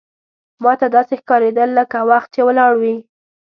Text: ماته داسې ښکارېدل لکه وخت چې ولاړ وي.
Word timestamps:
ماته 0.63 0.87
داسې 0.95 1.13
ښکارېدل 1.21 1.69
لکه 1.79 1.97
وخت 2.09 2.29
چې 2.35 2.41
ولاړ 2.47 2.71
وي. 2.81 2.95